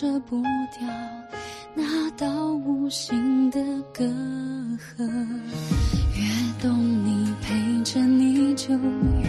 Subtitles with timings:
[0.00, 0.40] 舍不
[0.78, 0.88] 掉
[1.74, 3.60] 那道无形的
[3.92, 4.04] 隔
[4.76, 5.04] 阂。
[6.14, 9.28] 越懂你陪着你就越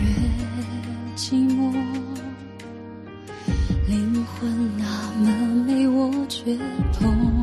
[1.16, 1.74] 寂寞。
[3.88, 6.56] 灵魂那么美我却
[6.94, 7.39] 痛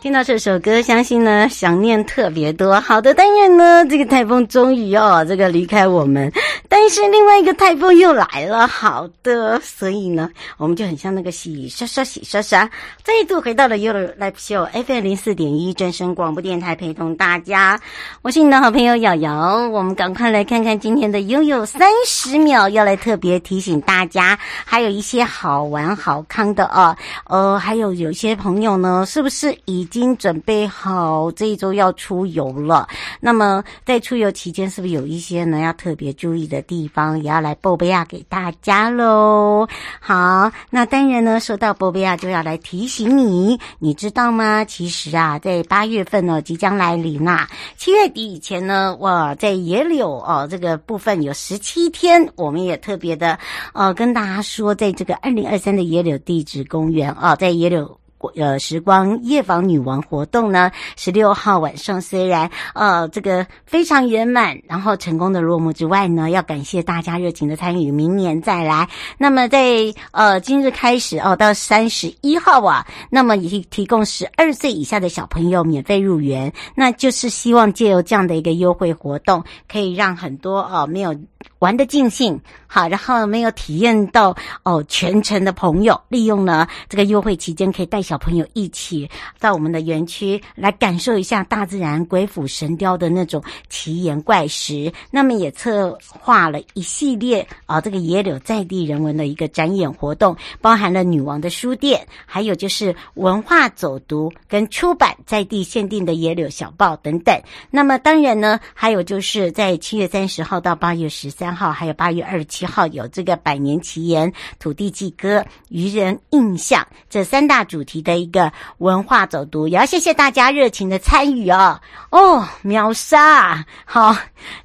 [0.00, 2.78] 听到这首歌，相信呢想念特别多。
[2.78, 6.30] 好的，但愿呢这个台风终于哦这个离开我们。
[6.68, 12.68] 但是另外一个台风又来了，好的，所以呢，我们就很像那个洗刷刷、洗刷刷，
[13.02, 17.80] 再度回到了 YOYO Live Show FM 零四点一正声广播电台，陪同大家。
[18.22, 26.96] 我是你的好朋友瑶瑶，我们赶快来看看今天的悠悠三十秒，要来特别提醒大家，还有一些好玩好康的哦。
[27.26, 32.88] 呃，还有有些朋友呢，是不是已经准备好这一周要出游了？
[33.20, 39.68] 那么在出游期间，是不是有一些呢要特别注意的地方，也要来报备啊给大家喽？
[40.00, 44.64] 好，那当然呢，说到波比亚，就要来提醒你，你知道吗？
[44.64, 47.46] 其实啊，在八月份呢即将来临呐，
[47.76, 53.38] 七月底以前呢，哇，在野柳哦这个部分有十七天，我们也特别的
[53.72, 57.98] 呃跟大家说，在这个二零二三的野柳地质公园啊，在野柳。
[58.36, 68.88] 呃，时光夜访女王活动呢，十六号晚上虽然呃这个非常圆满，然后成功的落幕之外呢，要感谢大家热情的参与，明年再来。
[69.18, 81.14] 那么在呃今日开始哦，到三十一号啊，那么已提供十二岁以下的小朋友免费入园，那就是希望借由这样的一个优惠活动，可以让很多哦没有。
[81.58, 84.34] 玩得尽兴，好，然后没有体验到
[84.64, 94.92] 哦全程的朋友，利用了这个优惠期间，可以带小小朋友一起到我们的园区来感受一下大自然鬼斧神雕的那种奇岩怪石。
[95.10, 107.36] 那么也策划了一系列啊、这个野柳在地人文的一个展演活动，包含了女王的书店，还有就是文化走读跟出版在地限定的野柳小报等等。
[107.68, 121.80] 那么当然呢，还有就是在七月三十号到八月十三号还有八月二十七号有这个百年奇岩、土地祭歌、渔人印象这三大主题的一个文化走读，也要谢谢大家热情的参与哦。
[122.10, 123.64] 哦，秒杀！
[123.84, 124.14] 好，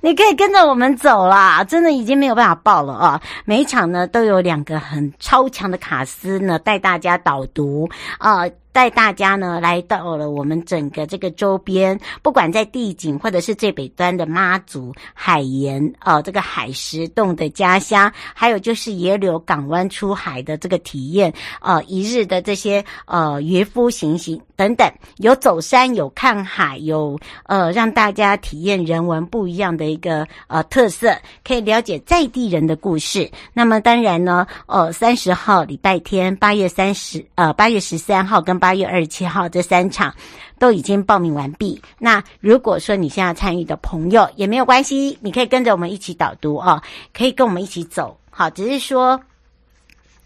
[0.02, 3.22] 你可以跟着我们走啦，真的已经没有办法报了啊！
[3.46, 7.90] 每一场呢都有两个很超强的卡司呢带大家导读
[8.20, 8.42] 啊。
[8.72, 33.30] 带大家呢来到了我们整个这个周边，不管在地景或者是最北端的妈祖海盐呃，这个海蚀洞的家乡，还有就是野柳港湾出海的这个体验，呃，一日的这些呃渔夫行行等等，有走山，有看海，有呃让大家体验人文不一样的一个呃特色，可以了解在地人的故事。
[33.54, 40.14] 那么当然呢，呃，三十号礼拜天，八月三十呃八月十三号跟八月二十七号这三场
[40.60, 41.82] 都已经报名完毕。
[41.98, 46.82] 那如果说你现在参与的朋友也没有关系，你可以跟着我们一起导读哦，
[47.14, 48.20] 可以跟我们一起走。
[48.30, 49.20] 好，只是说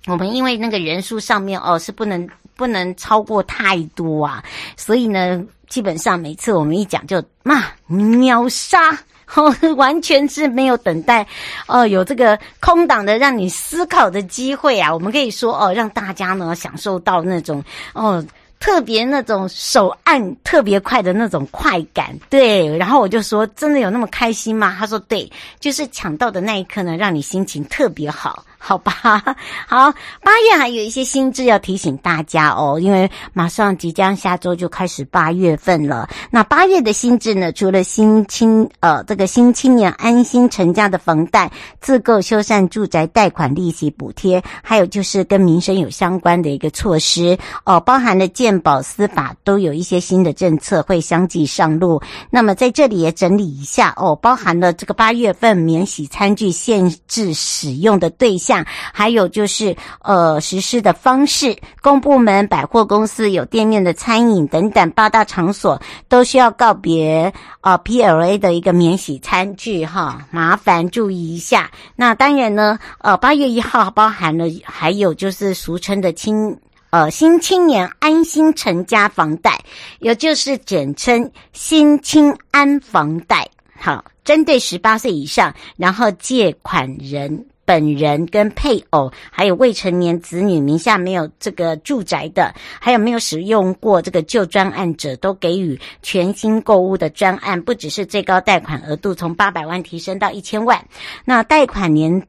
[0.07, 4.43] 我们因为那个人数上面哦是不能不能超过太多啊，
[4.75, 8.97] 所以呢，基本上每次我们一讲就嘛秒杀。
[9.35, 11.25] 哦， 完全是没有等待，
[11.67, 14.93] 哦，有这个空档的让你思考的机会啊！
[14.93, 17.63] 我们可以说哦，让大家呢享受到那种
[17.93, 18.23] 哦
[18.59, 22.77] 特别那种手按特别快的那种快感，对。
[22.77, 24.73] 然后我就说，真的有那么开心吗？
[24.79, 28.45] 他说对，就是抢到的那一刻呢，让你心情特别好。
[28.65, 28.93] 好吧，
[29.67, 36.07] 好，八月还有一些新制要提醒大家哦，因为马上即将下周就开始八月份了。
[36.31, 41.51] 那八月的新制呢，除了新青呃这个新青年安心成家的房贷、
[41.81, 52.01] 自购修缮住宅贷款利息补贴，还有就是跟民生有相关的一个措施哦，包含了健保、司法都有一些新的政策会相继上路。
[52.29, 58.52] 那么在这里也整理一下哦，包含了这个八月份免洗餐具限制使用的对象。
[58.91, 67.31] 还有就是，呃，实施的方式，公部门、百货公司、有店面的餐饮等等八大场所都需要告别
[67.61, 71.71] 呃 PLA 的一个免洗餐具哈，麻烦注意一下。
[71.95, 79.57] 那当然呢，呃，八月一号包含了还有就是俗称的青呃新青年安心成家房贷，
[79.99, 83.47] 也就是简称新青安房贷。
[83.79, 87.45] 好，针对十八岁以上，然后借款人。
[87.65, 100.85] 本人跟配偶，还有未成年子女名下没有这个住宅的，还有没有使用过这个旧专案者，都给予全新购物的专案，不只是最高贷款额度从八百万提升到一千万，
[101.25, 102.25] 那贷款年。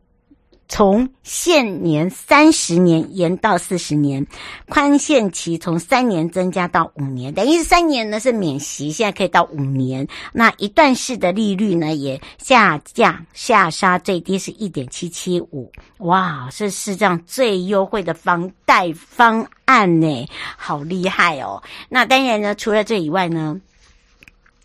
[0.75, 4.27] 从现年三十年延到四十年，
[4.69, 10.05] 宽限期从三年增加到五年，等于三年呢是免息，现在可以到五年。
[10.33, 21.63] 那一段式的利率呢也下降下杀，最低是一点七七五，哇，这是世上最优惠的房贷方案呢，好厉害哦。
[21.89, 23.61] 那当然呢，除了这以外呢。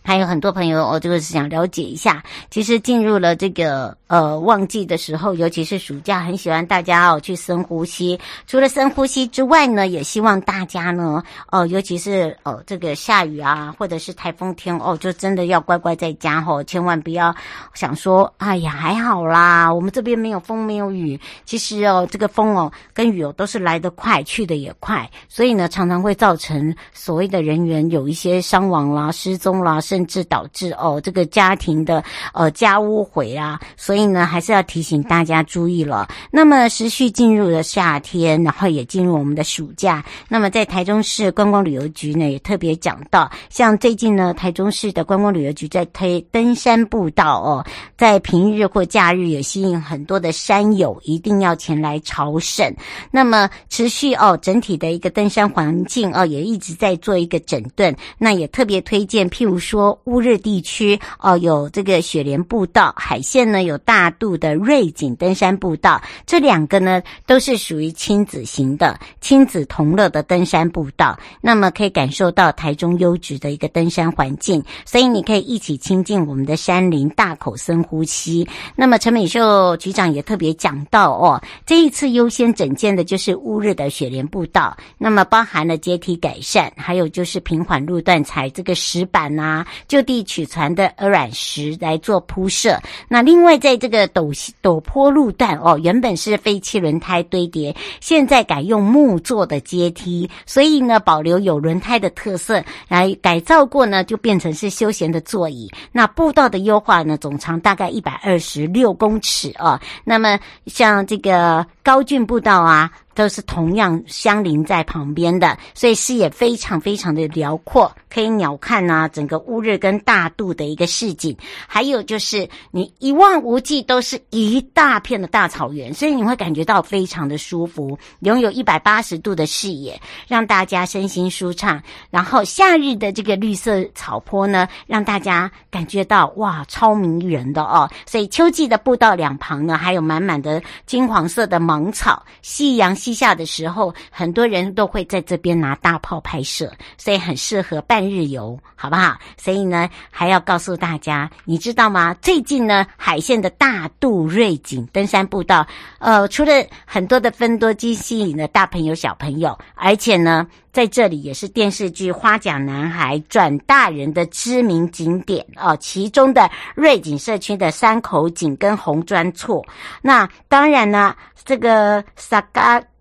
[0.09, 2.23] 还有很多朋友哦，这个是想了解一下。
[2.49, 8.19] 其实进入了这个呃旺季的时候，尤其是暑假，很喜欢大家哦去深呼吸。
[8.47, 17.31] 除了深呼吸之外呢，也希望大家呢，哦，尤其是哦这个下雨啊，或者是台风天哦，就真的要乖乖在家哦，千万不要
[17.75, 21.21] 想说，哎呀还好啦，我们这边没有风没有雨。
[21.45, 32.01] 其实哦，这个风哦跟雨哦都是来得快，去得也快，所以呢常常会造成所谓的人员有一些伤亡啦、失踪啦，甚甚至导致哦这个家庭的
[32.33, 36.07] 呃家屋毁啊，所以呢还是要提醒大家注意了。
[36.31, 40.01] 那么持续进入了夏天，然后也进入我们的暑假。
[40.29, 47.65] 那么在台中市观光旅游局呢也特别讲到，像最近呢台中市的观光旅游局在推登山步道哦，
[47.97, 52.73] 在平日或假日也吸引很多的山友一定要前来朝圣。
[53.11, 78.47] 那么持续哦整体的一个登山环境哦也一直在做一个整顿，那也特别推荐，譬如说乌日地区哦有这个雪莲步道，海线呢有大肚的瑞景登山步道，这两个呢都是属于亲子型的、亲子同乐的登山步道，那么可以感受到台中优质的一个登山环境，所以你可以一起亲近我们的山林，大口深呼吸。
[78.75, 92.79] 那么陈美秀局长也特别讲到哦，这一次优先整建的就是乌日的雪莲步道，那么包含了阶梯改善，还有就是平缓路段踩这个石板啊，就地取材的鹅卵石来做铺设。
[93.07, 105.71] 那另外在这个陡陡坡路段哦，原本是废弃轮胎堆叠，现在改用木做的阶梯，所以呢保留有轮胎的特色，来改造过呢就变成是休闲的座椅。
[105.91, 109.79] 那步道的优化呢，总长大概一百二十六公尺哦。
[110.03, 112.91] 那么像这个高峻步道啊。
[113.19, 121.35] 都是同样相邻在旁边的，所以视野非常非常的辽阔，可以鸟瞰啊整个乌日跟大肚的一个市景。
[121.67, 129.99] 还有就是你一望无际都是一大片的大草原，所以你会感觉到非常的舒服，拥有一百八十度的视野，
[130.29, 131.83] 让大家身心舒畅。
[132.09, 137.91] 然后夏日的这个绿色草坡呢，让大家感觉到哇超迷人的哦。
[138.05, 143.08] 所以秋季的步道两旁呢，还有满满的金黄色的芒草，夕阳西。
[143.09, 149.17] 地下的时候，很多人都会在这边拿大炮拍摄，所以很适合半日游，好不好？
[149.35, 152.15] 所以呢，还要告诉大家，你知道吗？
[152.21, 155.65] 最近呢，海线的大肚瑞景登山步道，
[155.97, 156.51] 呃，除了
[156.85, 169.65] 很多的分多机吸引了大朋友小朋友，而且呢，在这里也是电视剧《花甲男孩》转大人的知名景点哦，其中的瑞景社区的山口景跟红砖厝，
[169.99, 172.79] 那当然呢，这个萨嘎。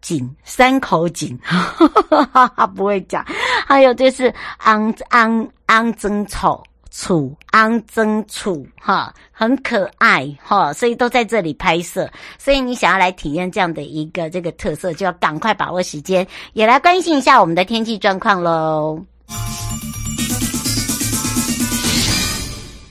[0.00, 3.24] 井三口井，哈哈哈，不会讲。
[3.66, 12.10] 还有就是安安安曾草楚安曾楚哈，很可爱哈，所以都在这里拍摄。
[12.38, 19.04] 所以你想要来体验这样的一个这个特色，就要赶快把握时间，也来关心一下我们的天气状况喽。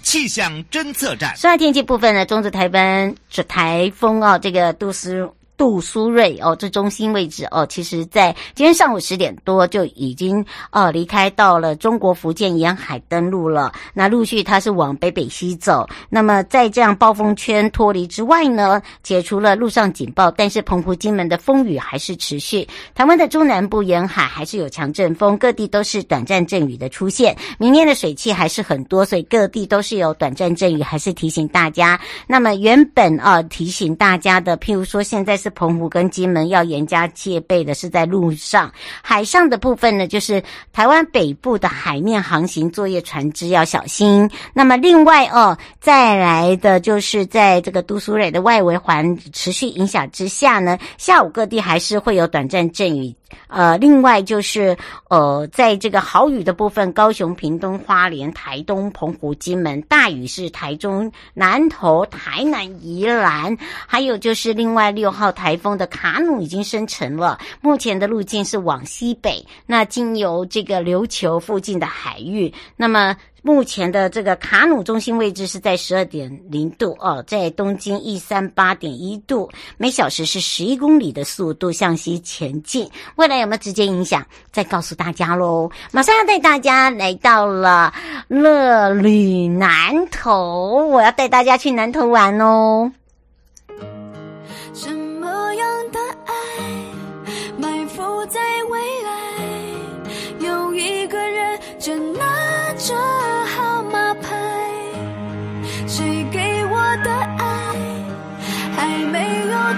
[0.02, 5.30] 气象侦测站，说到天气部分呢，中子台湾这台风哦，这个杜斯。
[5.60, 13.74] 杜苏芮哦，这中心位置哦，其实在今天上午十点多就已经呃离开到了中国福建沿海登陆了。
[13.94, 15.86] 那陆续它是往北北西走。
[16.10, 22.66] 那么在这样暴风圈脱离之外呢，解除了陆上警报，但是澎湖、金门的风雨还是持续。
[22.96, 27.36] 台湾的中南部沿海还是有强阵风，各地都是短暂阵雨的出现。
[27.58, 32.00] 明天的水汽还是很多，所以各地都是有短暂阵雨，还是提醒大家。
[32.28, 35.49] 那么原本啊、呃、提醒大家的，譬如说现在是。
[35.52, 44.30] 澎湖跟金门要严加戒备的是在路上，海上的部分呢，就是台湾北部的海面航行作业船只要小心。
[44.54, 53.16] 那么另外哦，再来的就是在这个杜苏芮的外围环持续影响之下呢，下午各地还是会有短暂阵雨。
[53.48, 54.78] 呃，另外就是
[55.10, 63.58] 呃，在这个豪雨的部分，高雄、屏东、花莲、台东、澎湖、金门；大雨是台中、南投、台南、宜兰。
[63.88, 73.16] 还有就是另外六号台风的卡努已经生成了，目前的路径是往西北，那经由这个琉球附近的海域，那么。
[73.42, 82.90] 目前的这个卡努中心位置是在十二点零度哦，在东经一三八点一度，每小时是十一公里的速度向西前进。
[83.16, 84.24] 未来有没有直接影响？
[84.52, 85.70] 再告诉大家喽。
[85.92, 87.94] 马上要带大家来到了
[88.28, 92.92] 乐旅南投，我要带大家去南投玩哦。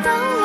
[0.04, 0.41] 到了。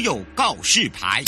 [0.00, 1.22] 有告示牌。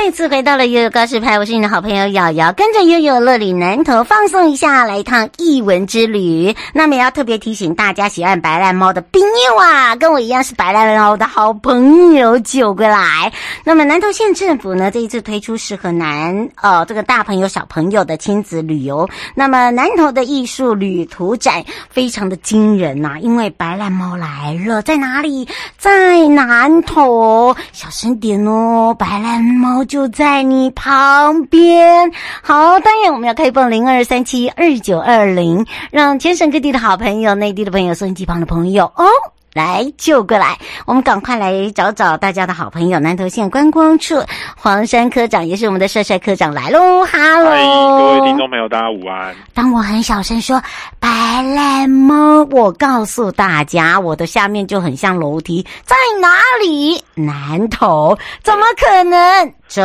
[0.00, 6.54] 再次回到了悠悠告示牌，我是你的好朋友瑶瑶，跟着悠悠乐里南头放松一下，来一趟艺文之旅。
[6.72, 13.32] 那么也要特别提醒大家，喜爱白兰猫的朋友啊，跟我一样是白兰猫的好朋友，就过来。
[13.64, 19.06] 那么南投县政府呢，这一次推出适合南呃这个大朋友小朋友的亲子旅游。
[19.34, 25.46] 那么南头的艺术旅途展非常的惊人呐、因为白兰猫来了，在哪里？
[25.76, 29.84] 在南投，小声点哦，白兰猫。
[29.88, 32.12] 就在你旁边。
[32.42, 39.06] 好，当然我们要开放零二三七二九二零，让全省各地的好朋友、内地的朋友、收音机旁的朋友哦。
[39.54, 44.14] 来救过来，我们赶快来找找大家的好朋友，南投县观光处
[44.56, 49.34] 黄山科长，也是我们的帅帅科长来喽，哈喽，各位听众朋友，大家午安。
[49.54, 50.62] 当我很小声说
[51.00, 51.08] 白
[51.42, 56.28] 兰猫，我告诉大家，我的下面就很像楼梯，在哪
[56.62, 57.02] 里？
[57.14, 58.16] 南投？
[58.42, 59.52] 怎么可能？
[59.66, 59.84] 真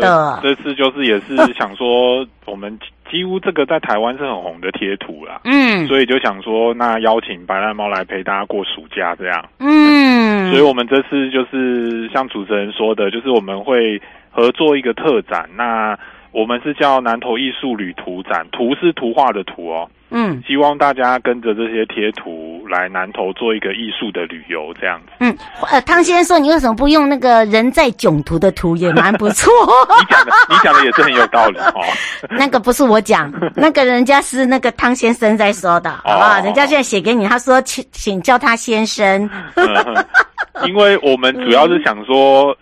[0.00, 1.86] 的，这次就是也是想说
[2.46, 2.78] 我们。
[3.10, 15.96] 几乎这个在台湾是很红的贴图啦，嗯，所以就想说，那邀请白兰猫来陪大家过暑假这样，嗯，所以我们这次就是像主持人说的，就是我们会合作一个特展，那
[16.34, 19.88] 我们是叫南投艺术旅图展，图是图画的图哦。
[20.10, 25.12] 嗯，希望大家跟着这些贴图来南投做一个艺术的旅游，这样子。
[25.20, 25.36] 嗯，
[25.70, 29.52] 呃，汤先生说，你为什么不用那个人在囧途的图也蛮不错？
[30.00, 31.80] 你讲的， 你讲的也是很有道理哦。
[32.30, 36.40] 那个不是我讲，那个人家是那个汤先生在说的，好不好？
[36.42, 39.28] 人家现在写给你，他说请请叫他先生。
[39.54, 39.66] 嗯，
[40.66, 42.56] 因为我们主要是想说。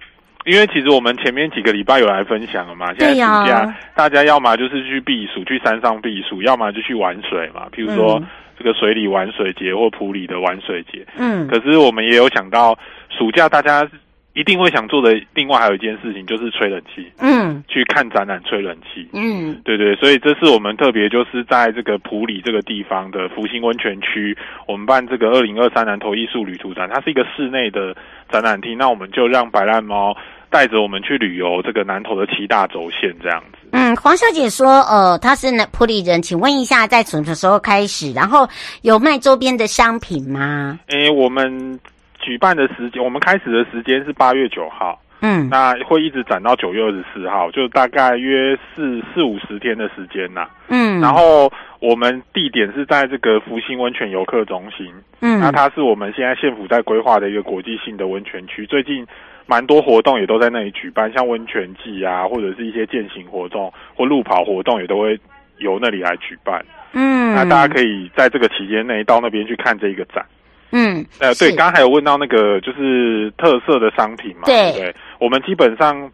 [0.45, 8.23] 因为其实我们前面几个礼拜有来分享了嘛，现在暑假大家要么就是去避暑，去山上避暑，要么就去玩水嘛，譬如说
[8.59, 11.07] 这个水里玩水节或普里的玩水节。
[11.17, 12.77] 嗯，可是我们也有想到
[13.09, 13.89] 暑假大家
[14.35, 17.11] 一定会想做的，另外还有一件事情就是吹冷气。
[17.19, 19.07] 嗯，去看展览吹冷气。
[19.13, 27.95] 嗯，对对，所以这是我们特别就是在这个普里这个地方的福星温泉区，我们办这个二零二三南投艺术旅途展，它是一个室内的
[28.31, 30.17] 展览厅，那我们就让白兰猫
[30.49, 33.69] 带着我们去旅游这个南投的七大轴线这样子。
[33.73, 38.13] 嗯，黄小姐说，呃，她是那埔里人，请问一下，在什么时候开始？
[38.13, 38.49] 然后
[38.83, 40.79] 有卖周边的商品吗？
[40.89, 41.79] 诶，我们
[42.23, 44.99] 举办的时间，我们开始的时间是八月九号。
[45.25, 50.49] 嗯，那会一直展到九月二十四号，就大概约四四五十天的时间呐。
[50.69, 54.93] 嗯，然后我们地点是在这个福星温泉游客中心。
[55.21, 59.07] 嗯，那它是我们现在县府在规划的一个国际性的温泉区，最近
[59.47, 65.17] 蛮多活动也都在那里举办，像温泉季啊，或者是一些健行活动或路跑活动也都会
[65.59, 66.61] 由那里来举办。
[66.95, 70.27] 嗯，那大家可以在这个期间内到那边去看这一个展。
[70.73, 74.95] 嗯，呃，对，刚刚还有问到那个就是特色的商品嘛，对，对？
[75.19, 76.11] 我们基本上，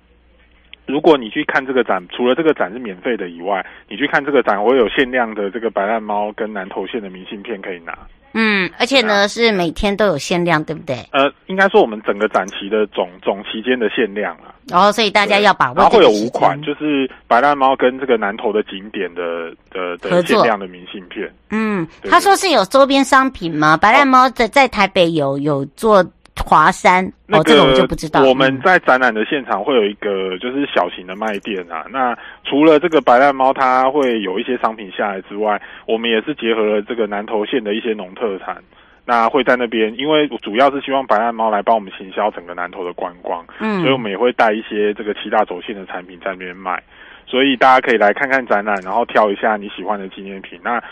[0.85, 7.97] 如果你去看这个展，除了这个展是免费的以外，你去看这个展，我有限量的这个白烂猫跟南投县的明信片可以拿。
[8.33, 10.97] 嗯，而且呢是每天都有限量，对不对？
[11.13, 14.55] 呃，应该说我们整个展期的总总期间的限量啊。
[14.69, 15.77] 然后，哦，所以大家要把握。
[15.77, 21.33] 然后会有五款，就是白兰猫跟这个南投的景点的的的限量的明信片。
[21.51, 23.77] 嗯，他说是有周边商品吗？
[23.77, 26.05] 白兰猫在在台北有有做。
[26.45, 28.23] 华山，那个、哦，这个我就不知道。
[28.23, 31.85] 我们在展览的现场会有一个就是小型的卖店啊。
[31.91, 38.57] 那除了这个白兰猫，它会有一些商品下来之外，我们也是结合了这个南投县的一些农特产。
[39.05, 46.83] 那会在那边，因为主要是希望白兰猫来帮我们行销整个南投的观光，嗯，所以我们也会带一些这个七大轴线的产品在那边卖。
[47.27, 50.61] 所以大家可以来看看展览，然后挑一下你喜欢的纪念品。
[50.63, 50.83] 那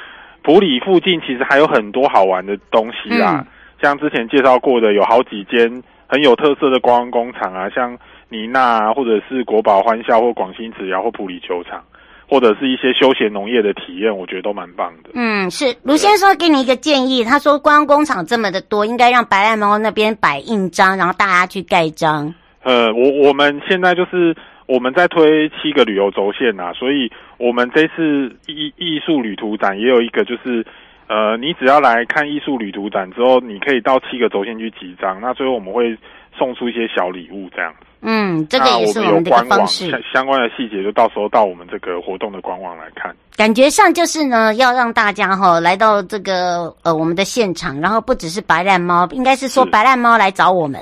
[0.42, 3.44] 埔里附近其实还有很多好玩的东西啊。
[3.46, 7.96] 嗯像之前介绍过的，有好几间很有特色的观光工厂啊，像
[8.28, 11.84] 妮娜啊，或者是国宝欢笑或广兴纸窑或普里球场，
[12.28, 15.10] 或者是一些休闲农业的体验，我觉得都蛮棒的。
[15.14, 22.34] 嗯，是卢先生给你一个建议，他说观光工厂这么的多，应该让白兰猫那边摆印章，然后大家去盖章。
[22.62, 24.34] 呃，我我们现在就是
[24.66, 30.64] 我们在推七个旅游轴线啊，所以我们这次艺艺术旅途展也有一个就是。
[31.08, 35.20] 呃，你只要来看艺术旅途展之后，你可以到七个轴线去集章。
[35.20, 35.96] 那最后我们会
[36.36, 37.72] 送出一些小礼物，这样。
[38.02, 39.90] 嗯，这个也是我们的方式。
[39.90, 43.14] 相相关的细节就到时候到我们这个活动的官网来看。
[43.36, 50.80] 感觉上就是呢，要让大家哈来到这个呃我们的现场，然后不只是白烂猫，应该是说白烂猫来找我们。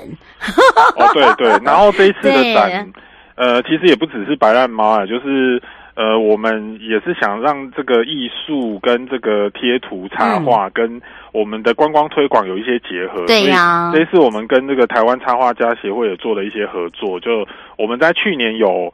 [0.97, 1.47] 哦，对对。
[1.63, 2.91] 然后这一次的展，
[3.35, 5.61] 呃，其实也不只是白烂猫啊，就是。
[5.95, 13.25] 呃，我们也是想让这个艺术跟这个贴图插画跟我们的观光推广有一些结合。
[13.25, 17.19] 对呀，这次我们跟这个台湾插画家协会也做了一些合作。
[17.19, 18.93] 就我们在去年有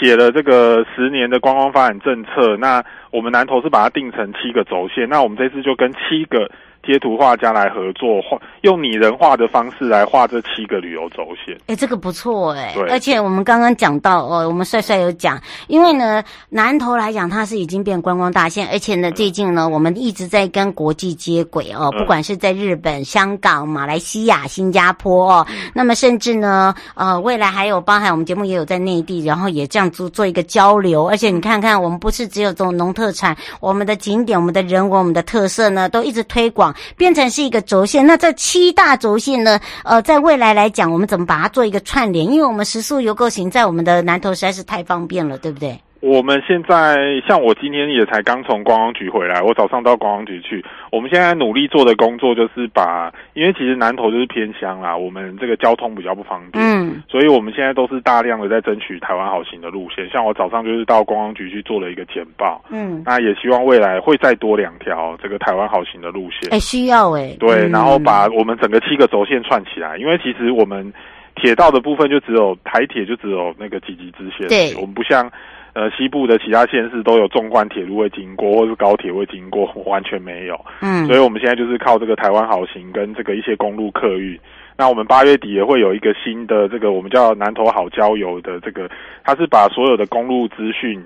[0.00, 6.50] 写了这个十年的观光发展政策，那我们南投是把它定成七个轴线，那我们这次就跟七个。
[6.86, 11.52] 贴图画家来合作画，用拟人化的方式来画这七个旅游轴线。
[11.66, 12.74] 哎、欸，这个不错哎、欸。
[12.74, 12.88] 对。
[12.88, 31.04] 而且我们刚刚讲到哦，我们帅帅有讲，因为呢，南投来讲它是已经变观光大县，而且呢，最近呢，嗯、我们一直在跟国际接轨哦，不管是在日本、香港、马来西亚、新加坡哦，嗯、那么甚至呢，呃，未来还有包含我们节目也有在内地，然后也这样做做一个交流。
[31.08, 36.72] 而且你看看，我们不是只有这种农特产，我们的景点、我们的人文、我们的特色呢，都一直推广。
[36.96, 39.58] 变成是一个轴线，那这七大轴线呢？
[39.84, 42.26] 呃，在未来来讲，我们怎么把它做一个串联？
[42.26, 45.80] 因为我们时速游购行在我们的南投实在是太方便了，对不对？
[46.06, 50.64] 我们现在像我今天也才刚从观光局回来，我早上到观光局去。
[50.92, 60.08] 我们现在努力做的工作就是把，因为其实南投就是偏乡啦，我们这个交通比较不方便，嗯，所以我们现在都是大量的在争取台湾好行的路线。
[60.08, 66.48] 像我早上就是到观光局去做了一个简报，嗯，那也希望未来会再多两条这个台湾好行的路线。
[66.52, 70.92] 哎、欸，需要哎、欸，对，然后把我们整个七个轴线串起来，因为其实我们
[71.34, 75.28] 铁道的部分就只有台铁，就只有那个几级支线，对，我们不像。
[75.76, 80.58] 呃，西部的其他县市都有纵贯铁路会经过，或是高铁会经过，完全没有。
[80.80, 84.40] 嗯，所以我们现在就是靠这个台湾好行跟这个一些公路客运。
[84.78, 88.90] 那我们八月底也会有一个新的这个我们叫南投好郊游的这个，
[89.22, 90.98] 它是把所有的公路资讯。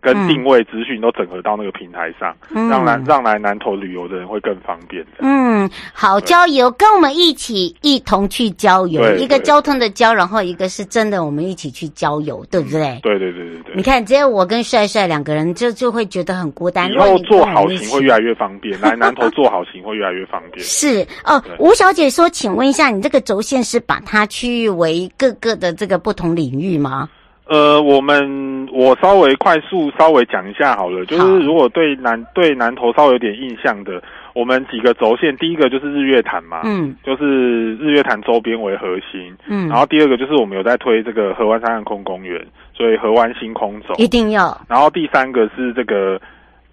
[0.00, 5.04] 跟定位资讯都整合到那个平台上，嗯、让来让来南投旅游的人会更方便。
[5.18, 12.98] 嗯，好郊游，跟我们一起一同去郊游，一个交通的郊，然后一个是真的，我们一起去郊游，对不对？
[13.02, 13.74] 对对对对对。
[13.76, 16.90] 你看，只有我跟帅帅两个人，就就会觉得很孤单。
[16.90, 20.64] 以后做好行会越来越方便，来 南投做好行会越来越方便。
[20.64, 27.08] 是哦，吴小姐说，请问一下，你这个轴线是把它区域为各个的这个不同领域吗？
[27.50, 34.00] 呃，我们我稍微快速稍微讲一下好了，就是如果对南对南投稍微有点印象的，
[34.34, 42.40] 我们几个轴线，第一个就是日月潭嘛，嗯，就是日月潭周边为核心，嗯，然后第二个就是我们有在推这个河湾山岸空公园，
[42.72, 46.20] 所以河湾星空走，一定要，然后第三个是这个。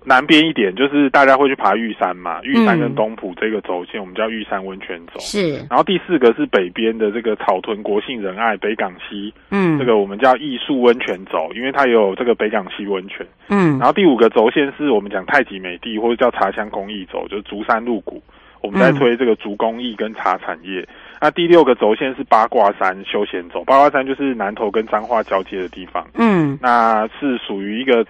[0.08, 5.20] 南边一点就是大家会去爬玉山嘛，玉山跟东埔这个轴线，我们叫玉山温泉轴。
[5.20, 13.28] 是，然后第四个是北边的这个草屯国姓仁爱北港溪，嗯，这个我们叫艺术温泉轴，因为它也有这个北港溪温泉。
[13.50, 18.24] 嗯，然后第五个轴线是我们讲太极美地或者叫茶香工艺轴，就是竹山鹿谷，
[18.62, 20.80] 我们在推这个竹工艺跟茶产业。
[20.80, 20.88] 嗯、
[21.20, 26.08] 那第六个轴线是八卦山休闲轴，八卦山就是南投跟彰化交接的地方。
[26.14, 28.06] 嗯，那是属于一个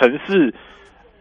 [0.00, 0.50] 城市。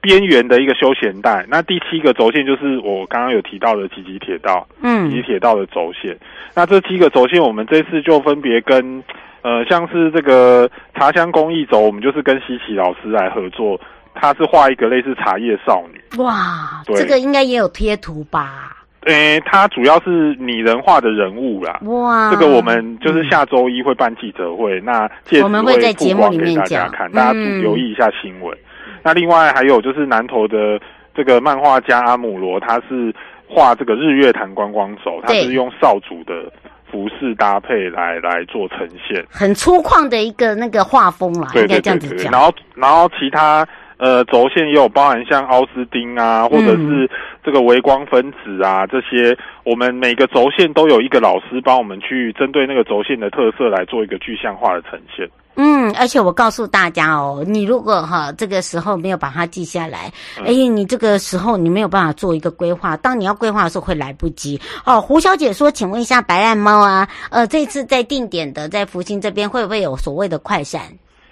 [0.02, 6.18] 边缘的一个休闲带，那第七个轴线就是我刚刚有提到的吉吉铁道，嗯，吉吉铁道的轴线。
[6.56, 9.04] 那这七个轴线，我们这次就分别跟，
[9.44, 13.80] 呃，像是这个茶香工艺轴，我们就是跟西奇老师来合作，
[14.16, 16.02] 他是画一个类似茶叶少女。
[16.22, 18.76] 哇，这个应该也有贴图吧？
[19.06, 21.80] 诶、欸，他主要是拟人化的人物啦。
[21.84, 25.10] 哇，这个我们就是下周一会办记者会，嗯、那
[25.44, 28.58] 我们会在节目里面给大家看，大家留意一下新闻。
[28.58, 28.66] 嗯
[29.04, 30.80] 那另外还有就是南投的
[31.14, 33.14] 这个漫画家阿姆罗，他是
[33.48, 36.52] 画这个日月潭观光轴，他是用少主的
[36.90, 42.32] 服饰搭配来来做呈现，很粗犷的一个那个画风啦，应该这样子讲。
[42.32, 43.68] 然后然后其他
[43.98, 47.10] 呃轴线也有包含像奥斯汀啊，或者是
[47.44, 55.28] 这个微光分子啊这些，我们每个轴线都有一个老师帮我们去针对那个轴线的特色来做一个具象化的呈现。
[55.56, 64.60] 嗯，而且我告诉大家哦，你如果哈这个时候没有把它记下来，哎、嗯，你这个时候你没有办法做一个规划，当你要规划的时候会来不及。
[64.86, 70.82] 哦，胡小姐说，请问一下白案猫啊，呃，这次在定点的在福星这边会不会有所谓的快闪？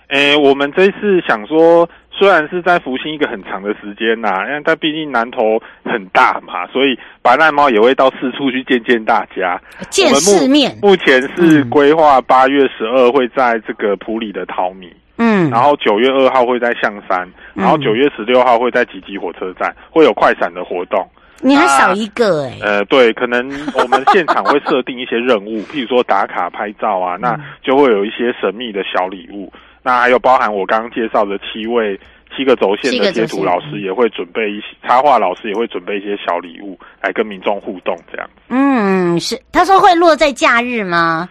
[0.10, 10.76] 诶，我们这次想说虽然是在福星一个很长的时间呐、啊，因为它毕竟南投很大嘛，所以白赖猫也会到四处去见见大家，见世面。
[10.82, 21.08] 目，前是规划八月十二会在这个普里的淘米，嗯，然后九月二号会在象山，然后九月十六号会在集集火车站，会有快闪的活动。
[21.42, 23.40] 你还少一个哎、欸，呃，对，可能
[23.74, 29.50] 我们现场会设定一些任务， 譬如说打卡拍照啊，那就会有一些神秘的小礼物。
[29.90, 32.00] 那还有包含我刚刚介绍的七位
[32.38, 38.30] 七个轴线的贴图老师，也会准备一些插画老师也会准备一些小礼物来跟民众互动，这样。
[38.50, 41.28] 嗯，是，他说会落在假日吗？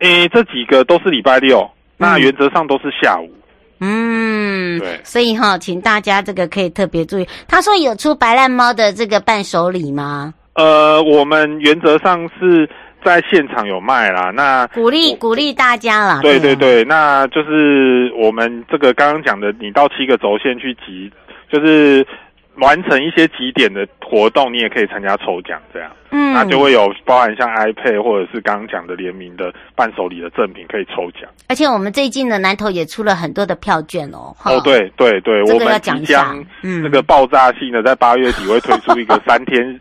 [0.00, 3.32] 诶，这几个都是礼拜六，那原则上都是下午。
[3.78, 7.28] 嗯，对，所以哈，请大家这个可以特别注意。
[7.46, 10.34] 他说有出白烂猫的这个伴手礼吗？
[10.54, 12.68] 呃，我们原则上是
[13.04, 14.30] 在现场有卖啦。
[14.30, 16.20] 那鼓励鼓励大家啦。
[16.22, 21.10] 对对对，那就是我们这个刚刚讲的，你到七个轴线去集，
[21.50, 22.06] 就是。
[22.56, 31.30] 完成一些集点的活动，你也可以参加抽奖，这样，嗯，那就会有包含像 iPad 或者是刚刚讲的联名的伴手礼的赠品可以抽奖。
[31.48, 34.34] 而且我们最近的南投也出了很多的票券哦。
[34.44, 39.80] 哦，对对对，这个、我们即将那个爆炸性的在八月底会推出一个 三天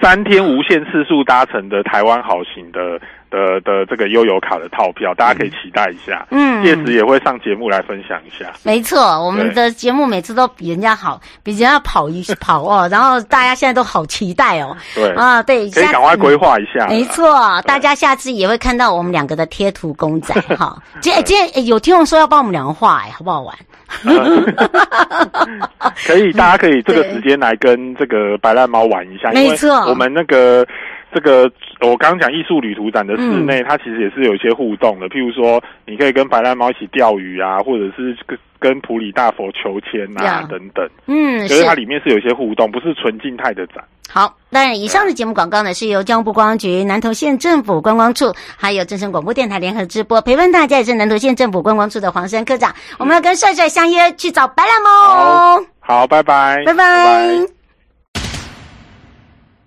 [0.00, 3.00] 三天无限次数搭乘的台湾好行的。
[3.34, 6.24] 的的这个悠游卡的套票，大家可以期待一下。
[6.30, 8.52] 嗯，届时也会上节目来分享一下。
[8.62, 12.88] 没错，我们的节目每次都比人家好，比人家跑一跑哦。
[12.90, 14.76] 然后大家现在都好期待哦。
[14.94, 16.86] 对啊，对，可以赶快规划一下。
[16.86, 20.80] 没错，大家下次也会看到我们两个的贴图公仔 哈。
[21.00, 23.56] 今天今天有听众说要帮我们两个画，哎，好不好玩？
[26.06, 29.30] 可以，大家可以这个时间来跟这个白烂猫玩一下。
[29.32, 30.64] 没错，我们那个。
[31.14, 31.50] 这个
[31.80, 35.08] 我刚刚讲艺术旅途展的室内，嗯、它其实也是有一些互动的。
[35.08, 40.88] 譬如说，你可以跟白兰猫一起钓鱼啊，或者是跟跟普里大佛求签啊等等。
[41.06, 43.84] 嗯，可是它里面是有一些互动，不是纯静态的展。
[44.10, 50.20] 好，那以上的节目广告呢，是由交通部观光局、南投县政府观光处，还有正声广播电台联合直播。
[50.22, 52.74] 陪伴大家也是南投县政府观光处的黄山科长。
[52.98, 54.90] 我们要跟帅帅相约去找白兰猫。
[54.90, 56.74] 好，好，拜拜，拜拜。
[56.74, 57.46] 拜拜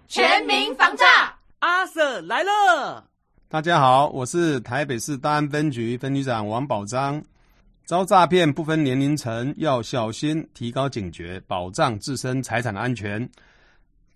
[0.08, 1.37] 全民防诈。
[1.60, 3.04] 阿 Sir 来了！
[3.50, 7.24] 大家好，我是台北市大安分局分局长王宝章。
[7.84, 13.28] 遭诈骗不分年龄层，要小心，提高警觉，保障自身财产安全，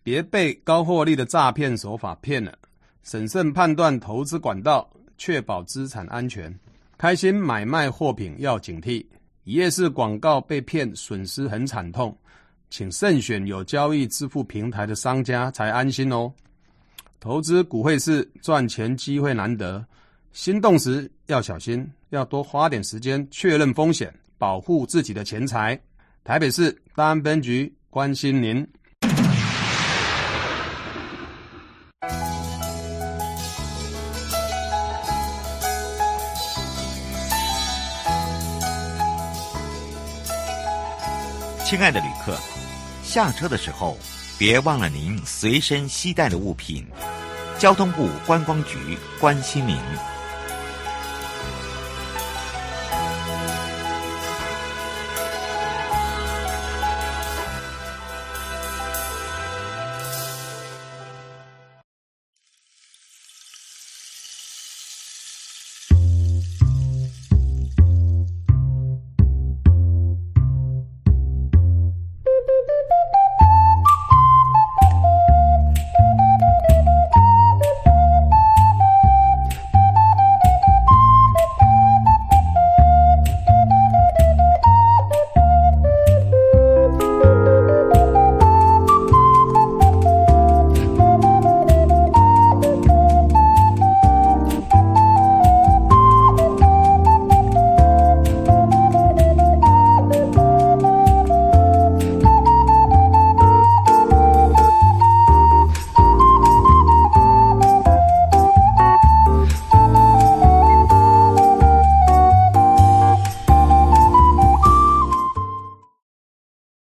[0.03, 2.55] 别被高获利的诈骗手法骗了。
[3.01, 6.55] 审慎判断投资管道，确保资产安全。
[6.95, 9.03] 开心买卖货品要警惕，
[9.45, 12.15] 一夜市广告被骗，损失很惨痛。
[12.69, 16.31] 请慎选有交易支付平台的商家，才安心哦。
[17.21, 19.85] 投资股汇市赚钱机会难得，
[20.33, 25.79] 心动时要小心，要多花点时间确认风险，保护自己的钱财。
[26.23, 28.67] 台北市大安分局关心您。
[41.63, 42.35] 亲爱的旅客，
[43.03, 43.95] 下车的时候。
[44.41, 46.83] 别忘了您随身携带的物品。
[47.59, 49.77] 交通部观光局关心您。